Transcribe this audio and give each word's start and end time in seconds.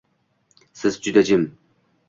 Siz: 0.73 0.99
"Juda 1.01 1.21
jim 1.31 1.47